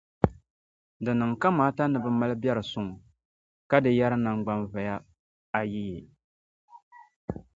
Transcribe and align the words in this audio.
Di 1.03 1.11
niŋ 1.19 1.31
kamaata 1.41 1.83
ni 1.87 1.97
bɛ 2.03 2.09
mali 2.19 2.35
biɛr’ 2.41 2.59
suŋ, 2.71 2.87
ka 3.69 3.77
di 3.83 3.91
yɛri 3.99 4.17
naŋgbanvoya 4.19 4.95
ayiyi. 5.57 5.99